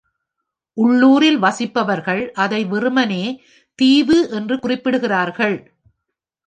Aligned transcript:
உள்ளூரில் 0.77 1.37
வசிப்பவர்கள் 1.39 2.31
அதை 2.35 2.65
வெறுமனே 2.65 3.23
‘தீவு' 3.79 4.19
என்று 4.31 4.55
குறிப்பிடுகிறார்கள். 4.55 5.57